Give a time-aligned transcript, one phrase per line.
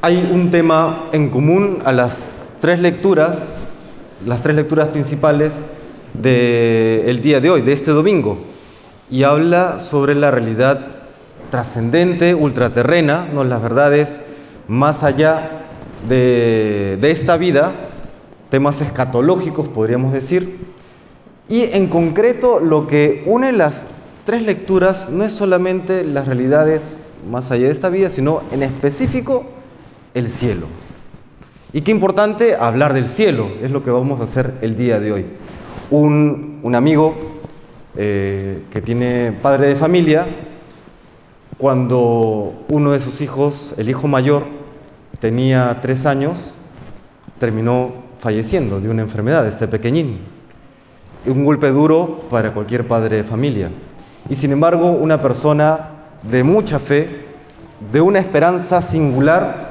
[0.00, 2.26] hay un tema en común a las
[2.60, 3.56] tres lecturas,
[4.24, 5.52] las tres lecturas principales
[6.14, 8.38] del día de hoy, de este domingo,
[9.10, 10.86] y habla sobre la realidad
[11.50, 13.42] trascendente, ultraterrena, ¿no?
[13.42, 14.20] las verdades
[14.68, 15.64] más allá
[16.08, 17.72] de, de esta vida,
[18.50, 20.58] temas escatológicos podríamos decir,
[21.48, 23.84] y en concreto lo que une las
[24.26, 26.96] tres lecturas no es solamente las realidades
[27.28, 29.57] más allá de esta vida, sino en específico
[30.18, 30.66] el cielo.
[31.72, 35.12] Y qué importante hablar del cielo, es lo que vamos a hacer el día de
[35.12, 35.26] hoy.
[35.90, 37.14] Un, un amigo
[37.96, 40.26] eh, que tiene padre de familia,
[41.58, 44.44] cuando uno de sus hijos, el hijo mayor,
[45.20, 46.52] tenía tres años,
[47.38, 50.20] terminó falleciendo de una enfermedad, este pequeñín.
[51.26, 53.70] Un golpe duro para cualquier padre de familia.
[54.30, 55.90] Y sin embargo, una persona
[56.22, 57.26] de mucha fe,
[57.92, 59.67] de una esperanza singular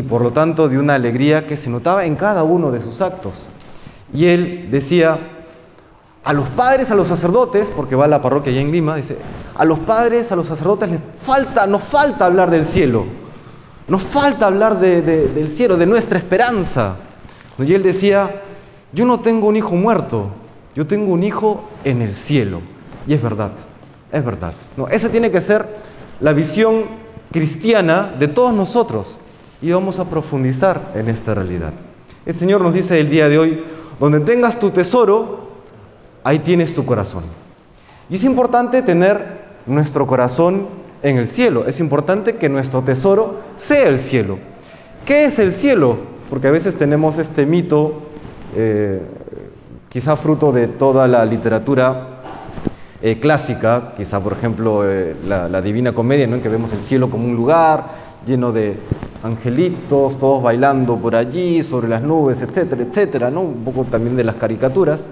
[0.00, 3.02] y por lo tanto de una alegría que se notaba en cada uno de sus
[3.02, 3.48] actos.
[4.14, 5.18] Y él decía,
[6.24, 9.18] a los padres, a los sacerdotes, porque va a la parroquia allá en Lima, dice,
[9.54, 13.04] a los padres, a los sacerdotes les falta, nos falta hablar del cielo,
[13.88, 16.96] nos falta hablar de, de, del cielo, de nuestra esperanza.
[17.58, 18.40] Y él decía,
[18.94, 20.28] yo no tengo un hijo muerto,
[20.74, 22.62] yo tengo un hijo en el cielo.
[23.06, 23.50] Y es verdad,
[24.10, 24.54] es verdad.
[24.78, 25.68] No, esa tiene que ser
[26.20, 26.84] la visión
[27.30, 29.20] cristiana de todos nosotros.
[29.62, 31.72] Y vamos a profundizar en esta realidad.
[32.24, 33.64] El Señor nos dice el día de hoy,
[33.98, 35.48] donde tengas tu tesoro,
[36.24, 37.24] ahí tienes tu corazón.
[38.08, 40.66] Y es importante tener nuestro corazón
[41.02, 41.66] en el cielo.
[41.66, 44.38] Es importante que nuestro tesoro sea el cielo.
[45.04, 45.98] ¿Qué es el cielo?
[46.28, 48.02] Porque a veces tenemos este mito,
[48.56, 49.00] eh,
[49.88, 52.20] quizá fruto de toda la literatura
[53.02, 56.36] eh, clásica, quizá por ejemplo eh, la, la, Divina Comedia, ¿no?
[56.36, 57.84] en que vemos el cielo como un lugar
[58.26, 58.76] lleno de
[59.22, 63.42] angelitos, todos bailando por allí, sobre las nubes, etcétera, etcétera, ¿no?
[63.42, 65.08] un poco también de las caricaturas.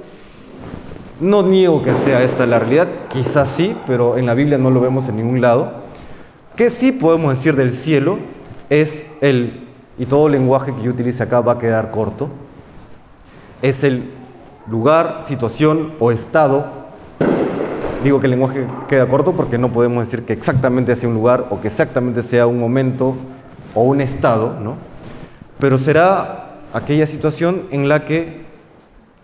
[1.21, 4.81] No niego que sea esta la realidad, quizás sí, pero en la Biblia no lo
[4.81, 5.73] vemos en ningún lado.
[6.57, 8.19] ¿Qué sí podemos decir del cielo?
[8.71, 9.69] Es el,
[9.99, 12.31] y todo lenguaje que yo utilice acá va a quedar corto,
[13.63, 14.11] es el
[14.71, 16.67] lugar, situación o estado.
[18.05, 21.47] Digo que el lenguaje queda corto porque no podemos decir que exactamente sea un lugar
[21.51, 23.17] o que exactamente sea un momento
[23.79, 24.77] o un estado, ¿no?
[25.61, 28.45] Pero será aquella situación en la que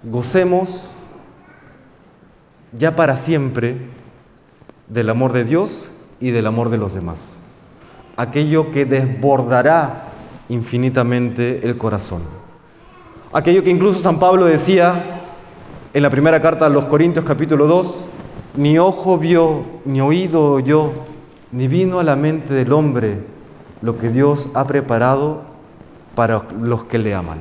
[0.04, 0.94] gocemos
[2.72, 3.78] ya para siempre
[4.86, 7.40] del amor de Dios y del amor de los demás.
[8.16, 10.04] Aquello que desbordará
[10.48, 12.22] infinitamente el corazón.
[13.32, 15.22] Aquello que incluso San Pablo decía
[15.92, 18.06] en la primera carta a los Corintios capítulo 2,
[18.56, 20.92] ni ojo vio, ni oído oyó,
[21.50, 23.33] ni vino a la mente del hombre
[23.84, 25.42] lo que Dios ha preparado
[26.14, 27.40] para los que le aman.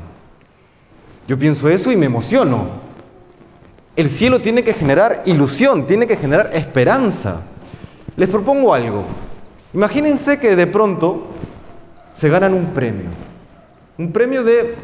[1.26, 2.66] Yo pienso eso y me emociono,
[3.96, 7.44] el cielo tiene que generar ilusión, tiene que generar esperanza.
[8.18, 9.06] Les propongo algo.
[9.74, 11.28] Imagínense que de pronto
[12.14, 13.10] se ganan un premio.
[13.98, 14.76] Un premio de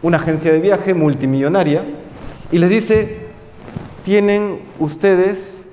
[0.00, 1.84] una agencia de viaje multimillonaria
[2.52, 3.26] y les dice,
[4.04, 5.66] tienen ustedes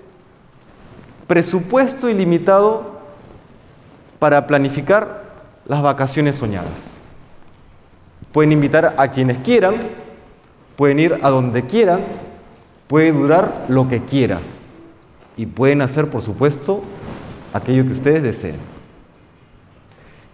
[1.28, 2.99] presupuesto ilimitado
[4.20, 5.24] para planificar
[5.66, 6.98] las vacaciones soñadas.
[8.32, 9.76] Pueden invitar a quienes quieran,
[10.76, 12.02] pueden ir a donde quieran,
[12.88, 14.40] puede durar lo que quiera
[15.38, 16.84] y pueden hacer, por supuesto,
[17.54, 18.58] aquello que ustedes deseen.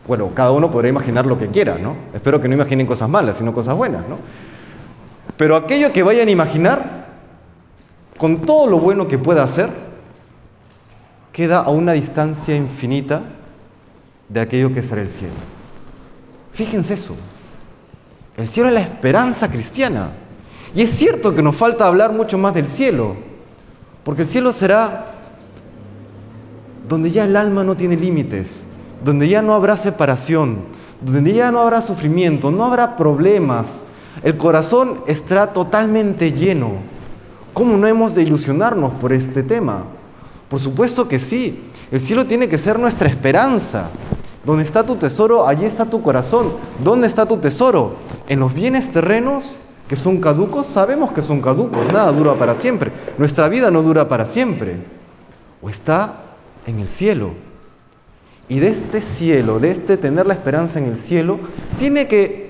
[0.08, 1.96] Bueno, cada uno podrá imaginar lo que quiera, ¿no?
[2.14, 4.20] Espero que no imaginen cosas malas, sino cosas buenas, ¿no?
[5.38, 7.06] Pero aquello que vayan a imaginar,
[8.18, 9.70] con todo lo bueno que pueda hacer,
[11.34, 13.24] queda a una distancia infinita
[14.30, 15.34] de aquello que será el cielo.
[16.52, 17.16] Fíjense eso.
[18.38, 20.12] El cielo es la esperanza cristiana.
[20.74, 23.16] Y es cierto que nos falta hablar mucho más del cielo,
[24.04, 25.14] porque el cielo será
[26.88, 28.64] donde ya el alma no tiene límites,
[29.04, 30.60] donde ya no habrá separación,
[31.02, 33.82] donde ya no habrá sufrimiento, no habrá problemas.
[34.24, 36.74] El corazón estará totalmente lleno.
[37.54, 39.86] ¿Cómo no hemos de ilusionarnos por este tema?
[40.50, 41.62] Por supuesto que sí.
[41.92, 43.90] El cielo tiene que ser nuestra esperanza.
[44.46, 46.54] Donde está tu tesoro, allí está tu corazón.
[46.84, 47.96] ¿Dónde está tu tesoro?
[48.28, 49.60] ¿En los bienes terrenos?
[49.88, 52.92] que son caducos, sabemos que son caducos, nada dura para siempre.
[53.18, 54.78] Nuestra vida no dura para siempre.
[55.62, 56.22] O está
[56.66, 57.32] en el cielo.
[58.48, 61.40] Y de este cielo, de este tener la esperanza en el cielo,
[61.80, 62.50] tiene que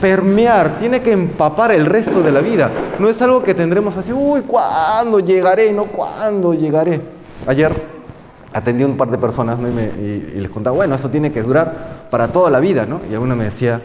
[0.00, 2.70] permear, tiene que empapar el resto de la vida.
[2.98, 5.72] No es algo que tendremos así, uy, ¿cuándo llegaré?
[5.72, 7.00] No, ¿cuándo llegaré?
[7.46, 7.72] Ayer
[8.52, 12.28] atendí a un par de personas y, les contaba, bueno, eso tiene que durar para
[12.28, 13.00] toda la vida, ¿no?
[13.10, 13.82] Y alguna me decía,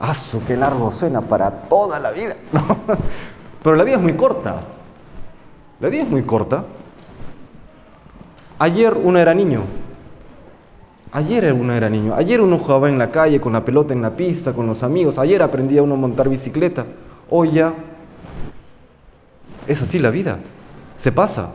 [0.00, 0.14] ¡ah,
[0.46, 2.36] qué largo suena para toda la vida!
[2.52, 2.62] ¿no?
[3.62, 4.62] Pero la vida es muy corta.
[5.80, 6.64] La vida es muy corta.
[8.58, 9.62] Ayer uno era niño.
[11.12, 12.14] Ayer uno era niño.
[12.14, 15.18] Ayer uno jugaba en la calle con la pelota en la pista, con los amigos.
[15.18, 16.86] Ayer aprendía uno a montar bicicleta.
[17.28, 17.74] Hoy ya
[19.66, 20.38] es así la vida.
[20.96, 21.50] Se pasa.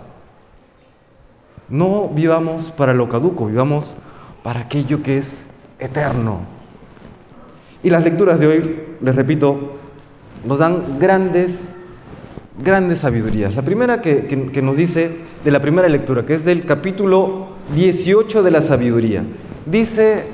[1.71, 3.95] No vivamos para lo caduco, vivamos
[4.43, 5.43] para aquello que es
[5.79, 6.39] eterno.
[7.81, 9.79] Y las lecturas de hoy, les repito,
[10.43, 11.63] nos dan grandes,
[12.61, 13.55] grandes sabidurías.
[13.55, 18.43] La primera que, que- nos dice de la primera lectura, que es del capítulo 18
[18.43, 19.23] de la sabiduría,
[19.65, 20.25] dice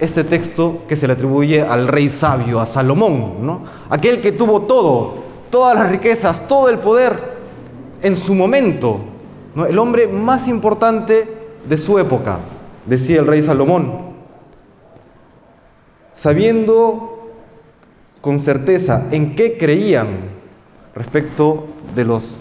[0.00, 3.64] este texto que se le atribuye al rey sabio, a Salomón, ¿no?
[3.90, 7.38] aquel que tuvo todo, todas las riquezas, todo el poder
[8.02, 8.98] en su momento,
[9.56, 11.26] el hombre más importante
[11.68, 12.38] de su época,
[12.86, 14.10] decía el rey Salomón,
[16.12, 17.30] sabiendo
[18.20, 20.08] con certeza en qué creían
[20.94, 22.38] respecto de los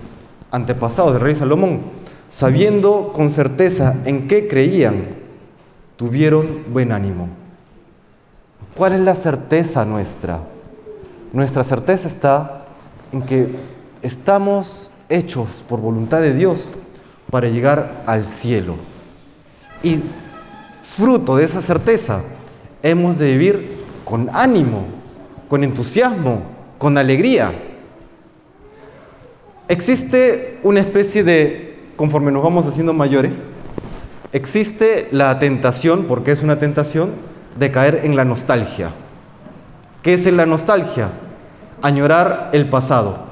[0.52, 1.82] antepasados del rey Salomón,
[2.30, 5.16] sabiendo con certeza en qué creían,
[5.96, 7.28] tuvieron buen ánimo.
[8.76, 10.40] ¿Cuál es la certeza nuestra?
[11.34, 12.66] Nuestra certeza está
[13.12, 13.56] en que
[14.02, 16.72] estamos hechos por voluntad de Dios
[17.30, 18.76] para llegar al cielo.
[19.84, 20.00] Y
[20.82, 22.22] fruto de esa certeza
[22.84, 24.86] hemos de vivir con ánimo,
[25.48, 26.42] con entusiasmo,
[26.78, 27.54] con alegría.
[29.68, 33.48] Existe una especie de, conforme nos vamos haciendo mayores,
[34.34, 37.12] existe la tentación, porque es una tentación,
[37.58, 38.92] de caer en la nostalgia.
[40.02, 41.10] ¿Qué es la nostalgia?
[41.82, 43.29] Añorar el pasado.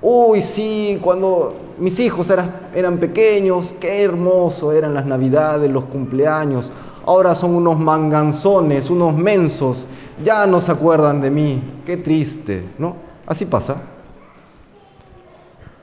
[0.00, 6.70] Uy, sí, cuando mis hijos eran, eran pequeños, qué hermoso eran las navidades, los cumpleaños.
[7.04, 9.88] Ahora son unos manganzones, unos mensos,
[10.24, 12.94] ya no se acuerdan de mí, qué triste, ¿no?
[13.26, 13.76] Así pasa.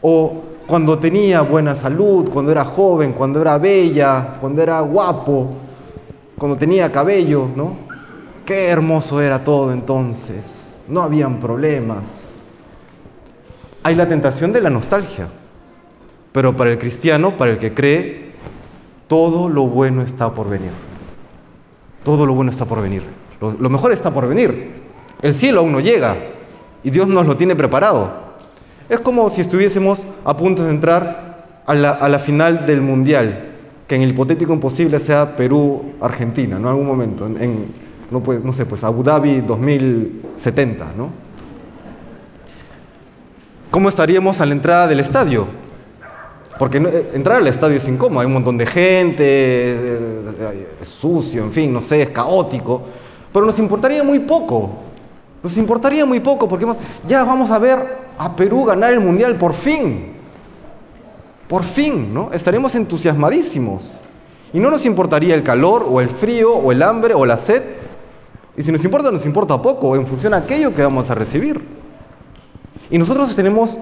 [0.01, 5.49] O cuando tenía buena salud, cuando era joven, cuando era bella, cuando era guapo,
[6.37, 7.75] cuando tenía cabello, ¿no?
[8.45, 12.34] Qué hermoso era todo entonces, no habían problemas.
[13.85, 15.27] Hay la tentación de la nostalgia,
[16.31, 18.31] pero para el cristiano, para el que cree,
[19.07, 20.71] todo lo bueno está por venir.
[22.01, 23.03] Todo lo bueno está por venir.
[23.39, 24.71] Lo, mejor está por venir.
[25.21, 26.15] El cielo aún no llega
[26.83, 28.11] y Dios nos lo tiene preparado.
[28.89, 33.51] Es como si estuviésemos a punto de entrar a la, final del Mundial,
[33.87, 36.69] que en el hipotético imposible sea Perú-Argentina, ¿no?
[36.69, 37.65] En algún momento, en, en,
[38.09, 41.25] no, pues, no sé, pues Abu Dhabi 2070, ¿no?
[43.75, 45.47] ¿Cómo estaríamos a la entrada del estadio?
[46.57, 51.43] Porque eh, entrar al estadio es incómodo, hay un montón de gente, eh, es sucio,
[51.43, 52.83] en fin, no sé, es caótico,
[53.33, 54.69] pero nos importaría muy poco,
[55.43, 56.65] nos importaría muy poco, porque
[57.05, 57.79] ya vamos a ver
[58.17, 60.13] a Perú ganar el Mundial por fin,
[61.49, 62.31] por fin, ¿no?
[62.31, 63.99] Estaremos entusiasmadísimos.
[64.53, 67.61] Y no nos importaría el calor, o el frío, o el hambre, o la sed.
[68.55, 71.84] Y si nos importa, nos importa poco, en función a aquello que vamos a recibir.
[72.89, 73.77] Y nosotros tenemos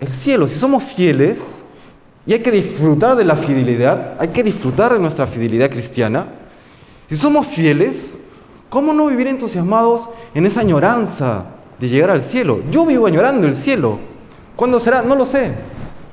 [0.00, 1.62] el cielo, si somos fieles,
[2.26, 6.26] y hay que disfrutar de la fidelidad, hay que disfrutar de nuestra fidelidad cristiana.
[7.08, 8.16] Si somos fieles,
[8.68, 11.46] ¿cómo no vivir entusiasmados en esa añoranza
[11.78, 12.62] de llegar al cielo?
[12.70, 13.98] Yo vivo añorando el cielo.
[14.54, 15.02] ¿Cuándo será?
[15.02, 15.52] No lo sé.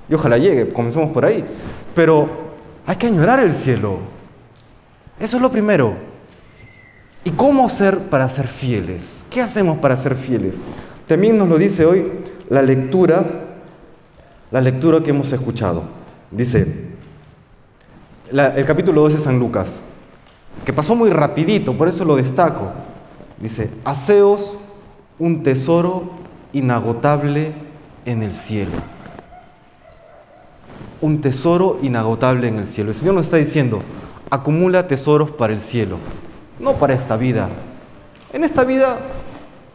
[0.09, 1.45] Y ojalá llegue, comencemos por ahí.
[1.93, 2.27] Pero
[2.87, 3.99] hay que añorar el cielo.
[5.19, 5.93] Eso es lo primero.
[7.23, 9.23] ¿Y cómo ser para ser fieles?
[9.29, 10.61] ¿Qué hacemos para ser fieles?
[11.07, 12.11] También nos lo dice hoy
[12.49, 13.23] la lectura,
[14.51, 15.83] la lectura que hemos escuchado.
[16.31, 16.89] Dice,
[18.31, 19.81] el capítulo 2 de San Lucas,
[20.65, 22.71] que pasó muy rapidito, por eso lo destaco.
[23.39, 24.57] Dice, haceos
[25.19, 26.11] un tesoro
[26.51, 27.53] inagotable
[28.05, 28.71] en el cielo.
[31.01, 32.91] Un tesoro inagotable en el cielo.
[32.91, 33.81] El Señor nos está diciendo,
[34.29, 35.97] acumula tesoros para el cielo,
[36.59, 37.49] no para esta vida.
[38.33, 38.99] En esta vida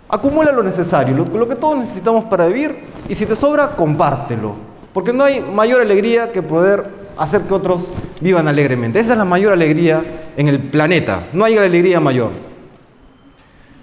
[0.08, 4.54] acumula lo necesario, lo, que todos necesitamos para vivir, y si te sobra, compártelo.
[4.92, 9.00] Porque no hay mayor alegría que poder hacer que otros vivan alegremente.
[9.00, 10.04] Esa es la mayor alegría
[10.36, 11.26] en el planeta.
[11.32, 12.30] No hay alegría mayor.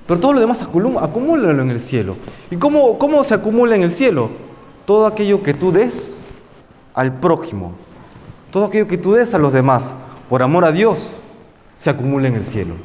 [0.08, 2.16] Pero todo lo demás acumúlalo en el cielo.
[2.50, 4.30] ¿Y cómo, cómo se acumula en el cielo?
[4.86, 6.22] Todo aquello que tú des
[6.94, 7.74] al prójimo,
[8.52, 9.94] todo aquello que tú des a los demás,
[10.30, 11.20] por amor a Dios,
[11.76, 12.76] se acumula en el cielo.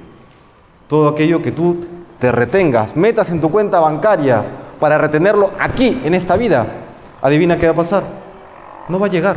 [0.88, 1.86] Todo aquello que tú
[2.18, 4.44] te retengas, metas en tu cuenta bancaria
[4.80, 6.66] para retenerlo aquí, en esta vida,
[7.22, 8.02] adivina qué va a pasar.
[8.88, 9.36] No va a llegar.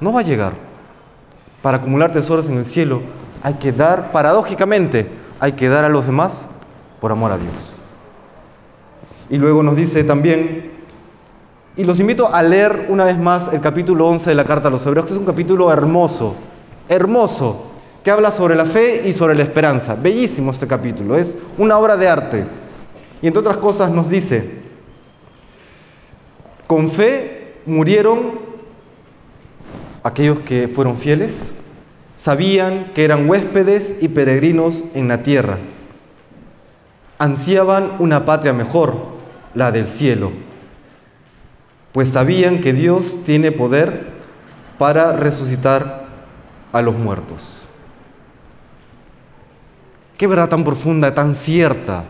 [0.00, 0.52] No va a llegar.
[1.62, 3.02] Para acumular tesoros en el cielo
[3.42, 6.48] hay que dar, paradójicamente, hay que dar a los demás
[7.00, 7.74] por amor a Dios.
[9.30, 10.72] Y luego nos dice también,
[11.76, 14.70] y los invito a leer una vez más el capítulo 11 de la Carta a
[14.70, 16.34] los Hebreos, que es un capítulo hermoso,
[16.88, 17.66] hermoso,
[18.02, 19.94] que habla sobre la fe y sobre la esperanza.
[19.94, 22.44] Bellísimo este capítulo, es una obra de arte.
[23.20, 24.58] Y entre otras cosas nos dice,
[26.66, 28.38] con fe murieron
[30.02, 31.50] aquellos que fueron fieles,
[32.16, 35.58] sabían que eran huéspedes y peregrinos en la tierra,
[37.18, 39.18] ansiaban una patria mejor,
[39.54, 40.30] la del cielo,
[41.92, 44.06] pues sabían que Dios tiene poder
[44.78, 46.06] para resucitar
[46.72, 47.67] a los muertos.
[50.18, 52.04] Qué verdad tan profunda, tan cierta.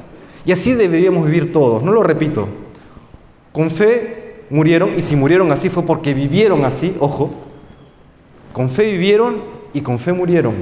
[0.47, 2.49] Y así deberíamos vivir todos, no lo repito.
[3.53, 7.31] Con fe murieron, y si murieron así fue porque vivieron así, ojo,
[8.55, 9.43] con fe vivieron
[9.75, 10.55] y con fe murieron.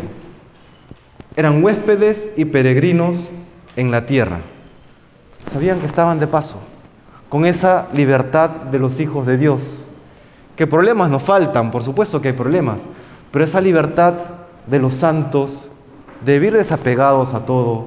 [1.36, 3.30] Eran huéspedes y peregrinos
[3.76, 4.40] en la tierra.
[5.52, 6.58] Sabían que estaban de paso,
[7.28, 9.84] con esa libertad de los hijos de Dios.
[10.56, 12.88] Que problemas nos faltan, por supuesto que hay problemas,
[13.30, 14.14] pero esa libertad
[14.66, 15.70] de los santos,
[16.24, 17.86] de vivir desapegados a todo,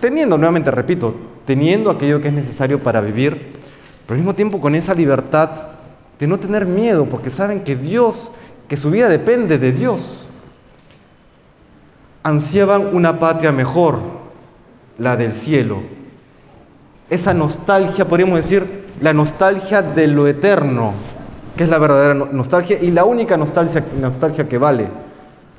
[0.00, 1.14] teniendo, nuevamente repito,
[1.44, 3.56] teniendo aquello que es necesario para vivir,
[4.06, 5.50] pero al mismo tiempo con esa libertad
[6.18, 8.32] de no tener miedo, porque saben que Dios,
[8.68, 10.28] que su vida depende de Dios.
[12.22, 14.00] Ansiaban una patria mejor,
[14.98, 15.82] la del cielo.
[17.08, 20.92] Esa nostalgia, podríamos decir, la nostalgia de lo eterno,
[21.56, 24.88] que es la verdadera nostalgia y la única nostalgia, nostalgia que vale,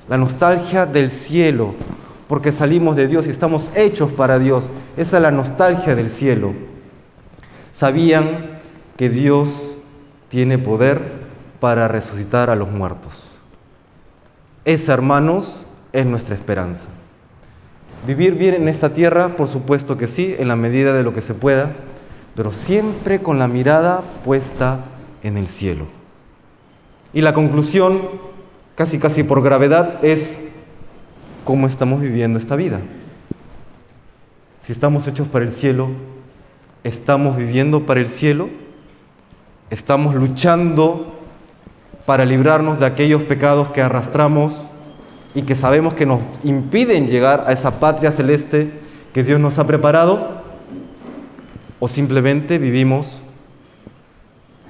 [0.09, 1.75] la nostalgia del cielo,
[2.27, 4.71] porque salimos de Dios y estamos hechos para Dios.
[4.97, 6.53] Esa es la nostalgia del cielo.
[7.71, 8.59] Sabían
[8.97, 9.77] que Dios
[10.29, 10.99] tiene poder
[11.59, 13.37] para resucitar a los muertos.
[14.65, 16.87] Esa, hermanos, es nuestra esperanza.
[18.07, 21.21] Vivir bien en esta tierra, por supuesto que sí, en la medida de lo que
[21.21, 21.71] se pueda,
[22.35, 24.79] pero siempre con la mirada puesta
[25.21, 25.85] en el cielo.
[27.13, 28.28] Y la conclusión,
[28.79, 30.37] casi casi por gravedad, es
[31.43, 32.79] cómo estamos viviendo esta vida.
[34.61, 35.89] Si estamos hechos para el cielo,
[36.85, 38.47] estamos viviendo para el cielo,
[39.69, 41.13] estamos luchando
[42.05, 44.69] para librarnos de aquellos pecados que arrastramos
[45.35, 48.71] y que sabemos que nos impiden llegar a esa patria celeste
[49.13, 50.41] que Dios nos ha preparado,
[51.81, 53.23] o simplemente vivimos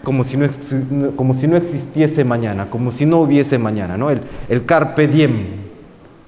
[0.03, 0.48] como si no,
[1.15, 4.10] como si no existiese mañana, como si no hubiese mañana, ¿no?
[4.10, 5.70] el, el carpe diem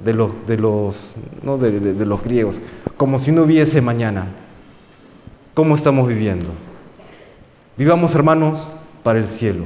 [0.03, 1.57] de los, de, los, ¿no?
[1.57, 2.59] de, de, de los griegos,
[2.97, 4.27] como si no hubiese mañana.
[5.53, 6.49] ¿Cómo estamos viviendo?
[7.77, 8.71] Vivamos, hermanos,
[9.03, 9.65] para el cielo.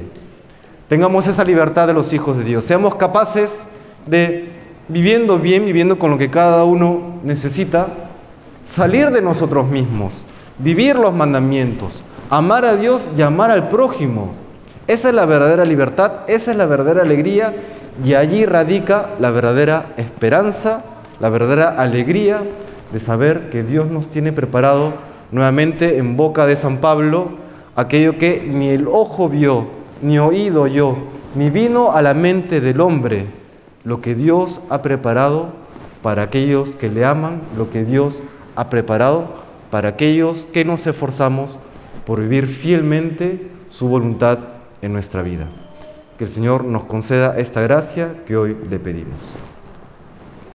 [0.88, 2.64] Tengamos esa libertad de los hijos de Dios.
[2.64, 3.64] Seamos capaces
[4.06, 4.48] de,
[4.88, 7.88] viviendo bien, viviendo con lo que cada uno necesita,
[8.62, 10.24] salir de nosotros mismos,
[10.58, 14.32] vivir los mandamientos, amar a Dios y amar al prójimo.
[14.86, 17.54] Esa es la verdadera libertad, esa es la verdadera alegría
[18.04, 20.84] y allí radica la verdadera esperanza,
[21.18, 22.42] la verdadera alegría
[22.92, 24.92] de saber que Dios nos tiene preparado
[25.32, 27.30] nuevamente en boca de San Pablo
[27.74, 29.66] aquello que ni el ojo vio,
[30.02, 30.96] ni oído oyó,
[31.34, 33.26] ni vino a la mente del hombre,
[33.84, 35.48] lo que Dios ha preparado
[36.02, 38.20] para aquellos que le aman, lo que Dios
[38.54, 39.26] ha preparado
[39.70, 41.58] para aquellos que nos esforzamos
[42.06, 44.38] por vivir fielmente su voluntad
[44.80, 45.48] en nuestra vida.
[46.16, 49.32] Que el Señor nos conceda esta gracia que hoy le pedimos.